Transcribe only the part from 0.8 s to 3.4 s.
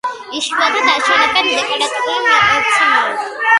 აშენებენ დეკორატიულ მცენარედ.